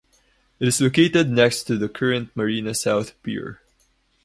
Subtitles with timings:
[0.59, 3.61] It is located next to the current Marina South Pier.